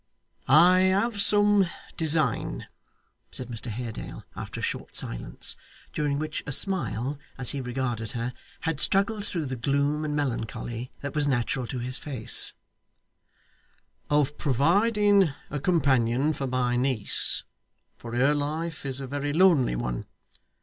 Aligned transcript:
'I 0.47 0.79
have 0.79 1.21
some 1.21 1.67
design,' 1.95 2.65
said 3.29 3.49
Mr 3.49 3.67
Haredale 3.67 4.23
after 4.35 4.59
a 4.59 4.63
short 4.63 4.95
silence, 4.95 5.55
during 5.93 6.17
which 6.17 6.41
a 6.47 6.51
smile, 6.51 7.19
as 7.37 7.51
he 7.51 7.61
regarded 7.61 8.13
her, 8.13 8.33
had 8.61 8.79
struggled 8.79 9.23
through 9.23 9.45
the 9.45 9.55
gloom 9.55 10.03
and 10.03 10.15
melancholy 10.15 10.89
that 11.01 11.13
was 11.13 11.27
natural 11.27 11.67
to 11.67 11.77
his 11.77 11.99
face, 11.99 12.53
'of 14.09 14.39
providing 14.39 15.29
a 15.51 15.59
companion 15.59 16.33
for 16.33 16.47
my 16.47 16.75
niece; 16.75 17.43
for 17.95 18.15
her 18.15 18.33
life 18.33 18.87
is 18.87 18.99
a 19.01 19.05
very 19.05 19.31
lonely 19.31 19.75
one. 19.75 20.07